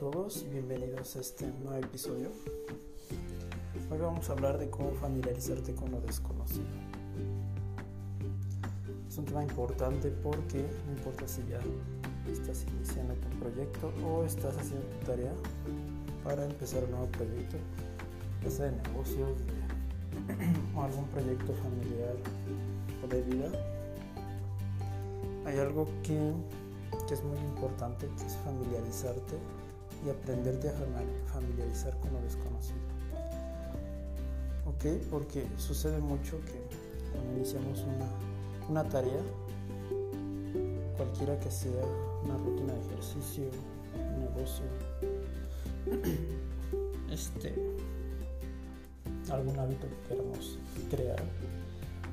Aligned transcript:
todos 0.00 0.46
y 0.46 0.48
bienvenidos 0.48 1.14
a 1.16 1.20
este 1.20 1.46
nuevo 1.62 1.76
episodio. 1.76 2.30
Hoy 3.90 3.98
vamos 3.98 4.30
a 4.30 4.32
hablar 4.32 4.56
de 4.56 4.70
cómo 4.70 4.92
familiarizarte 4.92 5.74
con 5.74 5.90
lo 5.90 6.00
desconocido. 6.00 6.64
Es 9.06 9.18
un 9.18 9.26
tema 9.26 9.42
importante 9.42 10.08
porque 10.08 10.64
no 10.86 10.92
importa 10.92 11.28
si 11.28 11.42
ya 11.50 11.60
estás 12.32 12.64
iniciando 12.74 13.12
tu 13.12 13.28
proyecto 13.40 13.92
o 14.02 14.24
estás 14.24 14.56
haciendo 14.56 14.86
tu 14.86 15.04
tarea 15.04 15.34
para 16.24 16.46
empezar 16.46 16.82
un 16.84 16.92
nuevo 16.92 17.06
proyecto, 17.08 17.58
ya 18.42 18.64
de 18.64 18.72
negocios 18.72 19.38
o 20.76 20.82
algún 20.82 21.04
proyecto 21.08 21.52
familiar 21.52 22.16
o 23.04 23.06
de 23.06 23.20
vida. 23.20 23.52
Hay 25.44 25.58
algo 25.58 25.86
que 26.02 26.32
que 27.06 27.14
es 27.14 27.22
muy 27.24 27.38
importante, 27.38 28.08
que 28.18 28.26
es 28.26 28.36
familiarizarte 28.38 29.36
y 30.04 30.10
aprenderte 30.10 30.68
a 30.68 30.74
familiarizar 31.32 31.98
con 32.00 32.12
lo 32.12 32.20
desconocido. 32.22 32.78
¿Ok? 34.66 35.02
Porque 35.10 35.46
sucede 35.56 35.98
mucho 36.00 36.40
que 36.40 36.62
cuando 37.12 37.32
iniciamos 37.36 37.80
una, 37.80 38.08
una 38.68 38.88
tarea, 38.88 39.20
cualquiera 40.96 41.38
que 41.38 41.50
sea 41.50 41.84
una 42.24 42.36
rutina 42.36 42.72
de 42.72 42.80
ejercicio, 42.86 43.44
un 43.94 44.20
negocio, 44.20 44.64
este, 47.10 47.54
algún 49.30 49.58
hábito 49.58 49.86
que 49.88 50.14
queramos 50.14 50.58
crear, 50.90 51.22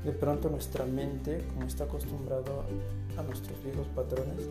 de 0.04 0.12
pronto 0.12 0.50
nuestra 0.50 0.86
mente, 0.86 1.46
como 1.54 1.68
está 1.68 1.84
acostumbrado 1.84 2.64
a 3.18 3.24
nuestros 3.24 3.62
viejos 3.64 3.88
patrones, 3.96 4.48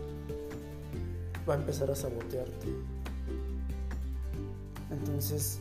va 1.49 1.55
a 1.55 1.57
empezar 1.57 1.91
a 1.91 1.97
sabotearte. 1.97 2.69
Entonces 4.90 5.59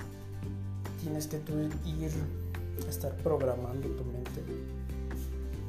tienes 1.02 1.28
que 1.28 1.38
tú 1.40 1.54
ir 1.86 2.12
a 2.86 2.90
estar 2.90 3.16
programando 3.18 3.88
tu 3.90 4.04
mente 4.06 4.42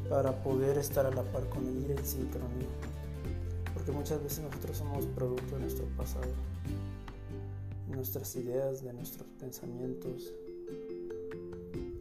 para 0.08 0.42
poder 0.42 0.78
estar 0.78 1.06
a 1.06 1.10
la 1.10 1.22
par 1.22 1.48
con 1.48 1.66
el 1.66 1.84
ir 1.84 1.90
en 1.92 2.04
sincronía. 2.04 2.68
Porque 3.74 3.92
muchas 3.92 4.22
veces 4.22 4.44
nosotros 4.44 4.76
somos 4.76 5.06
producto 5.06 5.56
de 5.56 5.62
nuestro 5.62 5.86
pasado, 5.96 6.32
de 7.88 7.96
nuestras 7.96 8.34
ideas, 8.36 8.82
de 8.82 8.92
nuestros 8.92 9.26
pensamientos. 9.40 10.32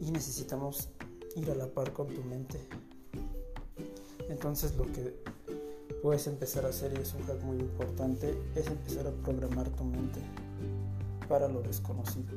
Y 0.01 0.11
necesitamos 0.11 0.89
ir 1.35 1.49
a 1.51 1.55
la 1.55 1.67
par 1.67 1.93
con 1.93 2.07
tu 2.07 2.23
mente. 2.23 2.59
Entonces 4.29 4.75
lo 4.75 4.85
que 4.85 5.15
puedes 6.01 6.27
empezar 6.27 6.65
a 6.65 6.69
hacer, 6.69 6.93
y 6.97 7.01
es 7.01 7.13
un 7.13 7.23
hack 7.23 7.41
muy 7.43 7.57
importante, 7.57 8.37
es 8.55 8.67
empezar 8.67 9.07
a 9.07 9.11
programar 9.11 9.69
tu 9.69 9.83
mente 9.83 10.19
para 11.27 11.47
lo 11.47 11.61
desconocido. 11.61 12.35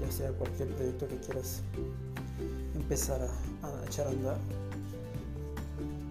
Ya 0.00 0.10
sea 0.10 0.32
cualquier 0.32 0.74
proyecto 0.74 1.08
que 1.08 1.18
quieras 1.18 1.62
empezar 2.74 3.20
a, 3.22 3.86
echar 3.86 4.06
a 4.06 4.10
andar, 4.10 4.36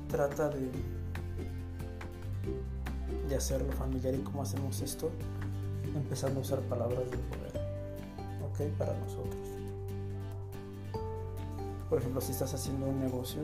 trata 0.09 0.49
de, 0.49 0.71
de 3.27 3.35
hacerlo 3.35 3.71
familiar 3.73 4.15
y 4.15 4.19
cómo 4.19 4.41
hacemos 4.41 4.81
esto, 4.81 5.11
empezando 5.95 6.39
a 6.39 6.43
usar 6.43 6.59
palabras 6.61 7.11
de 7.11 7.17
poder, 7.17 7.61
¿ok? 8.43 8.77
Para 8.77 8.97
nosotros. 8.97 9.35
Por 11.89 11.99
ejemplo, 11.99 12.21
si 12.21 12.31
estás 12.31 12.53
haciendo 12.53 12.87
un 12.87 12.99
negocio, 13.01 13.41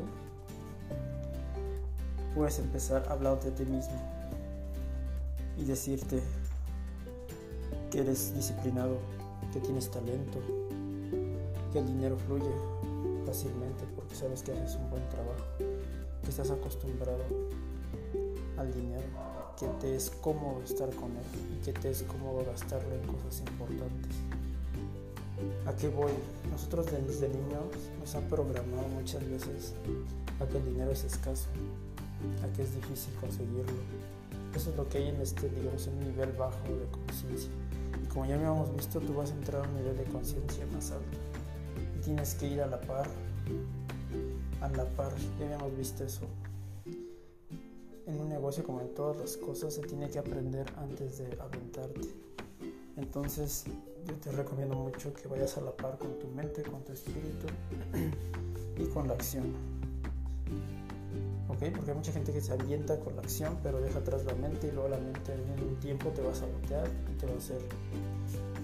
puedes 2.33 2.57
empezar 2.59 3.05
hablando 3.09 3.43
de 3.43 3.51
ti 3.51 3.65
mismo 3.65 4.01
y 5.57 5.65
decirte 5.65 6.23
que 7.89 7.99
eres 7.99 8.33
disciplinado, 8.35 8.97
que 9.51 9.59
tienes 9.59 9.89
talento, 9.89 10.39
que 11.71 11.79
el 11.79 11.87
dinero 11.87 12.17
fluye 12.17 12.51
fácilmente 13.25 13.83
porque 13.95 14.15
sabes 14.15 14.43
que 14.43 14.51
haces 14.51 14.75
un 14.75 14.89
buen 14.89 15.07
trabajo, 15.09 15.45
que 16.23 16.29
estás 16.29 16.51
acostumbrado 16.51 17.23
al 18.57 18.73
dinero, 18.73 19.07
que 19.57 19.67
te 19.79 19.95
es 19.95 20.09
cómodo 20.09 20.61
estar 20.63 20.89
con 20.95 21.11
él 21.11 21.57
y 21.57 21.63
que 21.63 21.73
te 21.73 21.89
es 21.89 22.03
cómodo 22.03 22.45
gastarlo 22.45 22.93
en 22.95 23.07
cosas 23.07 23.39
importantes. 23.39 24.17
¿A 25.65 25.73
qué 25.75 25.87
voy? 25.87 26.11
Nosotros 26.51 26.87
desde 26.87 27.29
niños 27.29 27.63
nos 27.99 28.15
han 28.15 28.23
programado 28.23 28.87
muchas 28.89 29.27
veces 29.29 29.73
a 30.39 30.45
que 30.45 30.57
el 30.57 30.65
dinero 30.65 30.91
es 30.91 31.03
escaso, 31.03 31.47
a 32.43 32.53
que 32.55 32.63
es 32.63 32.75
difícil 32.75 33.13
conseguirlo. 33.21 33.79
Eso 34.55 34.71
es 34.71 34.75
lo 34.75 34.87
que 34.89 34.97
hay 34.97 35.07
en 35.09 35.21
este, 35.21 35.47
digamos, 35.49 35.87
un 35.87 35.99
nivel 35.99 36.31
bajo 36.33 36.63
de 36.67 36.85
conciencia. 36.91 37.51
Como 38.19 38.29
ya 38.29 38.35
habíamos 38.35 38.75
visto, 38.75 38.99
tú 38.99 39.13
vas 39.13 39.31
a 39.31 39.33
entrar 39.33 39.63
a 39.63 39.69
un 39.69 39.75
nivel 39.75 39.95
de 39.95 40.03
conciencia 40.03 40.65
más 40.73 40.91
alto. 40.91 41.17
Y 41.97 42.01
tienes 42.01 42.35
que 42.35 42.47
ir 42.47 42.61
a 42.61 42.67
la 42.67 42.81
par, 42.81 43.07
a 44.59 44.67
la 44.67 44.83
par, 44.83 45.13
ya 45.39 45.45
habíamos 45.45 45.77
visto 45.77 46.03
eso. 46.03 46.27
En 48.05 48.19
un 48.19 48.27
negocio 48.27 48.61
como 48.65 48.81
en 48.81 48.93
todas 48.93 49.15
las 49.15 49.37
cosas 49.37 49.73
se 49.73 49.83
tiene 49.83 50.09
que 50.09 50.19
aprender 50.19 50.65
antes 50.75 51.19
de 51.19 51.27
aventarte. 51.39 52.13
Entonces 52.97 53.63
yo 54.05 54.13
te 54.15 54.33
recomiendo 54.33 54.75
mucho 54.75 55.13
que 55.13 55.29
vayas 55.29 55.57
a 55.57 55.61
la 55.61 55.71
par 55.71 55.97
con 55.97 56.19
tu 56.19 56.27
mente, 56.27 56.61
con 56.63 56.83
tu 56.83 56.91
espíritu 56.91 57.47
y 58.77 58.85
con 58.87 59.07
la 59.07 59.13
acción. 59.13 59.53
¿Ok? 61.49 61.57
Porque 61.75 61.91
hay 61.91 61.97
mucha 61.97 62.11
gente 62.11 62.31
que 62.31 62.41
se 62.41 62.53
avienta 62.53 62.99
con 62.99 63.15
la 63.15 63.21
acción 63.21 63.57
pero 63.61 63.81
deja 63.81 63.99
atrás 63.99 64.23
la 64.25 64.35
mente 64.35 64.67
y 64.67 64.71
luego 64.71 64.89
la 64.89 64.97
mente 64.97 65.33
en 65.33 65.63
un 65.63 65.75
tiempo 65.79 66.09
te 66.09 66.21
va 66.21 66.31
a 66.31 66.35
sabotear 66.35 66.87
y 67.11 67.15
te 67.17 67.25
va 67.25 67.33
a 67.33 67.37
hacer 67.37 67.61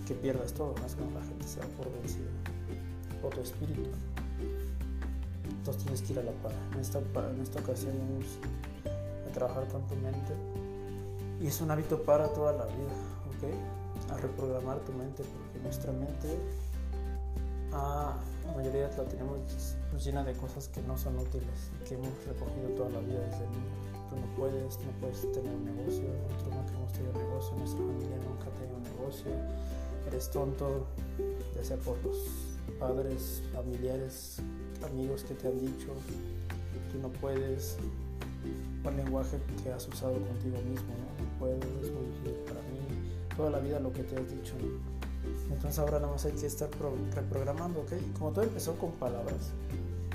que 0.07 0.13
pierdas 0.13 0.53
todo, 0.53 0.75
más 0.81 0.95
cuando 0.95 1.19
la 1.19 1.25
gente 1.25 1.47
se 1.47 1.59
da 1.59 1.65
por 1.77 1.91
vencido 1.91 2.29
o 3.23 3.29
tu 3.29 3.41
espíritu. 3.41 3.89
Entonces 5.43 5.83
tienes 5.83 6.01
que 6.03 6.13
ir 6.13 6.19
a 6.19 6.23
la 6.23 6.31
par. 6.43 6.53
En 6.73 6.79
esta, 6.79 6.99
en 6.99 7.41
esta 7.41 7.59
ocasión 7.59 7.93
vamos 7.97 8.27
a 9.27 9.33
trabajar 9.33 9.67
con 9.67 9.85
tu 9.87 9.95
mente 9.95 10.33
y 11.41 11.47
es 11.47 11.59
un 11.59 11.71
hábito 11.71 12.03
para 12.03 12.27
toda 12.29 12.53
la 12.53 12.65
vida. 12.65 12.93
¿ok? 13.37 13.85
a 14.11 14.17
reprogramar 14.17 14.79
tu 14.79 14.93
mente, 14.93 15.23
porque 15.23 15.59
nuestra 15.63 15.91
mente, 15.91 16.37
ah, 17.75 18.15
la 18.45 18.53
mayoría 18.53 18.89
la 18.97 19.03
tenemos 19.05 19.39
pues, 19.91 20.05
llena 20.05 20.23
de 20.23 20.33
cosas 20.33 20.67
que 20.69 20.81
no 20.81 20.97
son 20.97 21.19
útiles 21.19 21.71
que 21.87 21.95
hemos 21.95 22.11
recogido 22.25 22.69
toda 22.75 22.89
la 22.89 22.99
vida 23.01 23.19
desde 23.19 23.47
niños. 23.47 23.85
Tú 24.09 24.15
no 24.15 24.35
puedes, 24.35 24.79
no 24.79 24.91
puedes 24.99 25.21
tener 25.33 25.53
un 25.53 25.65
negocio, 25.65 26.03
nosotros 26.29 26.55
nunca 26.55 26.73
hemos 26.73 26.93
tenido 26.93 27.11
un 27.11 27.19
negocio, 27.19 27.55
nuestra 27.57 27.79
familia 27.79 28.17
nunca 28.17 28.45
ha 28.47 28.53
tenido 28.59 28.77
un 28.77 28.83
negocio, 28.83 29.31
eres 30.07 30.29
tonto, 30.29 30.87
ya 31.55 31.63
sea 31.63 31.77
por 31.77 31.97
los 32.03 32.17
padres, 32.79 33.43
familiares, 33.53 34.37
amigos 34.85 35.23
que 35.23 35.33
te 35.33 35.47
han 35.47 35.59
dicho, 35.59 35.87
tú 36.91 36.99
no 37.01 37.09
puedes, 37.09 37.77
o 38.83 38.89
el 38.89 38.97
lenguaje 38.97 39.37
que 39.63 39.71
has 39.71 39.87
usado 39.87 40.13
contigo 40.13 40.57
mismo, 40.69 40.93
no, 40.93 41.23
no 41.23 41.39
puedes, 41.39 41.65
es 41.65 42.37
para 42.47 42.61
mí, 42.61 43.11
toda 43.35 43.49
la 43.49 43.59
vida 43.59 43.79
lo 43.79 43.91
que 43.91 44.03
te 44.03 44.15
has 44.15 44.29
dicho. 44.29 44.53
Entonces 45.51 45.79
ahora 45.79 45.99
nada 45.99 46.11
más 46.11 46.25
hay 46.25 46.33
que 46.33 46.45
estar 46.45 46.69
reprogramando, 47.13 47.81
¿ok? 47.81 47.91
como 48.17 48.31
todo 48.31 48.43
empezó 48.43 48.77
con 48.77 48.91
palabras, 48.91 49.51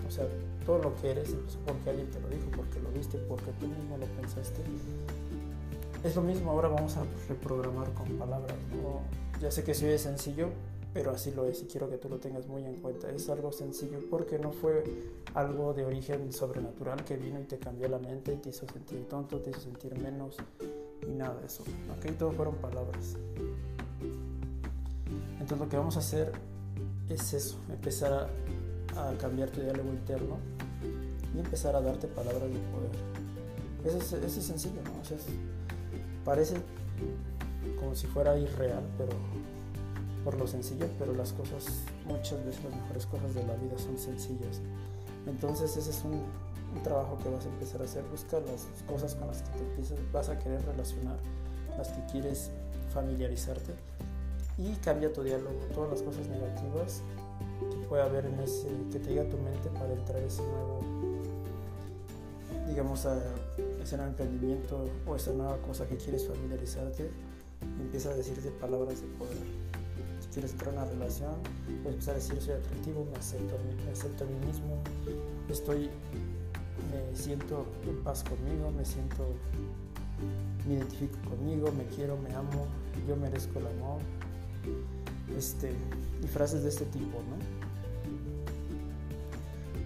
o 0.07 0.11
sea, 0.11 0.27
todo 0.67 0.79
lo 0.79 0.95
que 0.97 1.11
eres 1.11 1.31
empezó 1.31 1.59
porque 1.67 1.91
alguien 1.91 2.11
te 2.11 2.21
lo 2.21 2.29
dijo, 2.29 2.51
porque 2.57 2.81
lo 2.81 2.91
viste, 2.91 3.19
porque 3.29 3.53
tú 3.59 3.67
mismo 3.67 3.97
lo 3.97 4.07
pensaste. 4.07 4.61
Es 6.03 6.17
lo 6.17 6.23
mismo, 6.23 6.51
ahora 6.51 6.69
vamos 6.69 6.97
a 6.97 7.05
reprogramar 7.29 7.93
con 7.93 8.09
palabras. 8.19 8.57
¿no? 8.83 9.03
Ya 9.41 9.51
sé 9.51 9.65
que 9.65 9.75
sí 9.75 9.87
es 9.87 10.03
sencillo, 10.03 10.49
pero 10.93 11.13
así 11.13 11.31
lo 11.31 11.47
es 11.47 11.63
y 11.63 11.67
quiero 11.67 11.89
que 11.89 11.99
tú 11.99 12.09
lo 12.09 12.19
tengas 12.19 12.47
muy 12.47 12.65
en 12.65 12.77
cuenta. 12.77 13.11
Es 13.11 13.29
algo 13.29 13.53
sencillo 13.53 13.99
porque 14.11 14.39
no 14.39 14.53
fue 14.53 14.85
algo 15.35 15.75
de 15.75 15.85
origen 15.85 16.33
sobrenatural 16.33 17.05
que 17.05 17.17
vino 17.17 17.39
y 17.39 17.45
te 17.45 17.59
cambió 17.59 17.89
la 17.89 17.99
mente 17.99 18.35
y 18.35 18.37
te 18.37 18.49
hizo 18.49 18.67
sentir 18.67 19.07
tonto, 19.09 19.41
te 19.41 19.51
hizo 19.51 19.61
sentir 19.61 19.99
menos 20.01 20.37
y 21.07 21.13
nada 21.13 21.39
de 21.39 21.47
eso. 21.47 21.63
¿ok? 21.97 22.17
Todo 22.19 22.33
fueron 22.33 22.57
palabras. 22.57 23.17
Entonces 25.51 25.67
lo 25.67 25.69
que 25.69 25.77
vamos 25.79 25.97
a 25.97 25.99
hacer 25.99 26.31
es 27.09 27.33
eso, 27.35 27.59
empezar 27.71 28.31
a, 28.95 29.19
cambiar 29.19 29.51
tu 29.51 29.61
diálogo 29.61 29.89
interno 29.89 30.37
y 31.35 31.41
empezar 31.41 31.75
a 31.75 31.81
darte 31.81 32.07
palabras 32.07 32.43
de 32.43 32.61
poder. 32.71 33.99
Eso 33.99 34.17
es, 34.17 34.33
sencillo, 34.33 34.81
¿no? 34.85 35.01
O 35.01 35.05
sea, 35.05 35.17
parece 36.25 36.55
como 37.81 37.97
si 37.97 38.07
fuera 38.07 38.39
irreal, 38.39 38.85
pero 38.97 39.11
por 40.23 40.39
lo 40.39 40.47
sencillo, 40.47 40.87
pero 41.01 41.15
las 41.15 41.33
cosas, 41.33 41.83
muchas 42.07 42.45
veces 42.47 42.63
las 42.63 42.77
mejores 42.77 43.07
cosas 43.07 43.35
de 43.35 43.45
la 43.45 43.57
vida 43.57 43.77
son 43.77 43.99
sencillas. 43.99 44.61
Entonces 45.27 45.77
ese 45.77 45.91
es 45.91 46.05
un, 46.05 46.13
un 46.77 46.83
trabajo 46.85 47.19
que 47.25 47.29
vas 47.29 47.45
a 47.45 47.49
empezar 47.49 47.83
a 47.83 47.87
hacer, 47.87 48.05
busca 48.05 48.39
las 48.39 48.69
cosas 48.87 49.17
con 49.17 49.27
las 49.27 49.43
que 49.43 49.51
te 49.51 49.65
empiezas, 49.65 49.99
vas 50.13 50.29
a 50.29 50.39
querer 50.39 50.65
relacionar, 50.65 51.19
las 51.77 51.89
que 51.89 52.05
quieres 52.13 52.53
familiarizarte 52.95 53.75
y 54.61 54.75
cambia 54.77 55.13
tu 55.13 55.23
diálogo, 55.23 55.59
todas 55.75 55.91
las 55.91 56.03
cosas 56.03 56.29
negativas 56.29 57.03
que 57.71 57.77
puede 57.89 58.03
haber 58.03 58.27
en 58.27 58.39
ese, 58.41 58.69
que 58.93 58.99
te 58.99 59.11
diga 59.11 59.25
tu 59.25 59.39
mente 59.39 59.71
para 59.71 59.93
entrar 59.93 60.19
a 60.19 60.27
ese 60.27 60.43
nuevo, 60.43 60.81
digamos, 62.69 63.07
a 63.07 63.19
ese 63.83 63.97
nuevo 63.97 64.11
emprendimiento 64.11 64.85
o 65.07 65.17
esa 65.17 65.33
nueva 65.33 65.57
cosa 65.59 65.87
que 65.87 65.97
quieres 65.97 66.27
familiarizarte, 66.27 67.11
empieza 67.81 68.11
a 68.11 68.15
decirte 68.15 68.51
palabras 68.51 69.01
de 69.01 69.09
poder. 69.19 69.37
Si 70.21 70.29
quieres 70.29 70.53
entrar 70.53 70.75
en 70.75 70.81
una 70.81 70.91
relación, 70.91 71.35
puedes 71.83 71.95
empezar 71.95 72.15
a 72.15 72.19
decir 72.19 72.41
soy 72.41 72.55
atractivo, 72.55 73.07
me 73.11 73.17
acepto, 73.17 73.57
me 73.85 73.91
acepto 73.91 74.25
a 74.25 74.27
mí 74.27 74.47
mismo, 74.47 74.77
estoy, 75.49 75.89
me 76.91 77.17
siento 77.17 77.65
en 77.87 78.03
paz 78.05 78.25
conmigo, 78.25 78.71
me 78.71 78.85
siento, 78.85 79.25
me 80.69 80.75
identifico 80.75 81.17
conmigo, 81.31 81.73
me 81.73 81.85
quiero, 81.87 82.19
me 82.19 82.35
amo, 82.35 82.67
yo 83.09 83.17
merezco 83.17 83.59
el 83.59 83.67
amor. 83.67 84.01
Este, 85.37 85.73
y 86.23 86.27
frases 86.27 86.63
de 86.63 86.69
este 86.69 86.85
tipo, 86.87 87.19
¿no? 87.23 87.37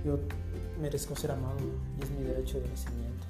Yo 0.05 0.19
merezco 0.81 1.17
ser 1.17 1.31
amado 1.31 1.59
y 1.99 2.03
es 2.03 2.11
mi 2.11 2.25
derecho 2.25 2.61
de 2.61 2.69
nacimiento. 2.69 3.25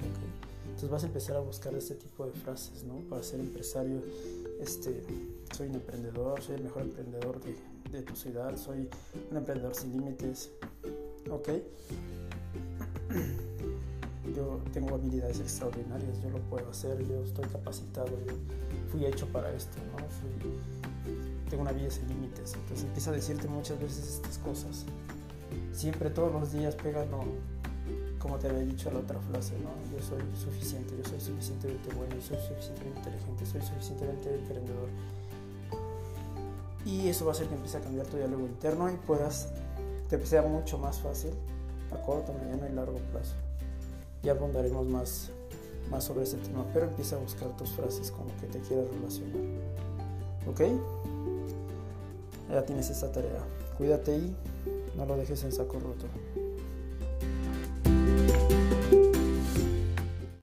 Entonces 0.65 0.89
vas 0.89 1.03
a 1.03 1.07
empezar 1.07 1.37
a 1.37 1.39
buscar 1.39 1.73
este 1.73 1.95
tipo 1.95 2.25
de 2.25 2.33
frases, 2.33 2.83
¿no? 2.83 2.99
Para 3.09 3.23
ser 3.23 3.39
empresario, 3.39 4.01
este, 4.59 5.03
soy 5.55 5.67
un 5.69 5.75
emprendedor, 5.75 6.41
soy 6.41 6.55
el 6.55 6.63
mejor 6.63 6.81
emprendedor 6.81 7.39
de, 7.41 8.01
tu 8.01 8.13
ciudad, 8.13 8.57
soy 8.57 8.89
un 9.31 9.37
emprendedor 9.37 9.73
sin 9.73 9.93
límites, 9.93 10.51
¿ok? 11.31 11.49
Yo 14.35 14.59
tengo 14.73 14.95
habilidades 14.95 15.39
extraordinarias, 15.39 16.21
yo 16.21 16.29
lo 16.29 16.39
puedo 16.49 16.69
hacer, 16.69 16.97
yo 17.07 17.23
estoy 17.23 17.45
capacitado, 17.45 18.09
yo 18.27 18.33
fui 18.91 19.05
hecho 19.05 19.27
para 19.27 19.51
esto, 19.53 19.77
¿no? 19.91 20.05
tengo 21.49 21.61
una 21.61 21.71
vida 21.71 21.89
sin 21.89 22.07
límites. 22.07 22.53
Entonces 22.53 22.85
empieza 22.85 23.11
a 23.11 23.13
decirte 23.13 23.47
muchas 23.47 23.79
veces 23.79 24.15
estas 24.15 24.37
cosas. 24.39 24.85
Siempre, 25.71 26.09
todos 26.09 26.31
los 26.31 26.51
días, 26.51 26.75
pégalo 26.75 27.23
como 28.25 28.39
te 28.39 28.49
había 28.49 28.61
dicho 28.61 28.89
la 28.89 28.99
otra 28.99 29.19
frase, 29.19 29.53
¿no? 29.59 29.69
Yo 29.95 30.03
soy 30.03 30.19
suficiente, 30.35 30.95
yo 30.97 31.07
soy 31.07 31.21
suficientemente 31.21 31.93
bueno, 31.93 32.15
yo 32.15 32.21
soy 32.21 32.37
suficientemente 32.37 32.97
inteligente, 32.97 33.45
soy 33.45 33.61
suficientemente 33.61 34.33
emprendedor. 34.33 34.89
Y 36.85 37.07
eso 37.07 37.25
va 37.25 37.31
a 37.31 37.35
hacer 37.35 37.47
que 37.47 37.53
empiece 37.53 37.77
a 37.77 37.81
cambiar 37.81 38.07
tu 38.07 38.17
diálogo 38.17 38.47
interno 38.47 38.89
y 38.89 38.95
puedas, 38.95 39.49
te 40.09 40.23
sea 40.25 40.41
mucho 40.41 40.79
más 40.79 40.99
fácil 40.99 41.31
a 41.91 42.01
corto, 42.01 42.33
mediano 42.33 42.67
y 42.67 42.73
largo 42.73 42.97
plazo. 43.11 43.35
Ya 44.25 44.31
abundaremos 44.31 44.87
más, 44.87 45.29
más 45.91 46.03
sobre 46.03 46.23
este 46.23 46.37
tema, 46.37 46.65
pero 46.73 46.87
empieza 46.87 47.15
a 47.15 47.19
buscar 47.19 47.55
tus 47.57 47.69
frases 47.69 48.09
con 48.09 48.27
lo 48.27 48.35
que 48.37 48.47
te 48.47 48.59
quieras 48.59 48.87
relacionar. 48.89 49.37
¿Ok? 50.47 50.61
Ya 52.49 52.65
tienes 52.65 52.89
esta 52.89 53.11
tarea. 53.11 53.43
Cuídate 53.77 54.17
y 54.17 54.35
no 54.97 55.05
lo 55.05 55.15
dejes 55.15 55.43
en 55.43 55.51
saco 55.51 55.79
roto. 55.79 56.07